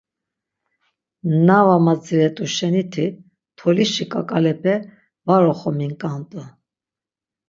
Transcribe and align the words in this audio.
Na 1.45 1.57
var 1.65 1.79
madziret̆u 1.85 2.45
şeniti 2.55 3.05
tolişi 3.57 4.05
ǩaǩalepe 4.11 4.75
var 5.25 5.43
oxominǩant̆u. 5.51 6.41